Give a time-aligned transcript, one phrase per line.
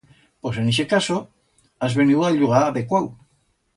[0.45, 1.17] Pos en ixe caso
[1.87, 3.11] has veniu a'l llugar adecuau.